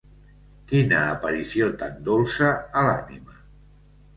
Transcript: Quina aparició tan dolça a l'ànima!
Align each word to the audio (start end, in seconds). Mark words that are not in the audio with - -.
Quina 0.71 1.01
aparició 1.09 1.67
tan 1.83 1.99
dolça 2.09 2.51
a 2.83 2.87
l'ànima! 2.89 3.39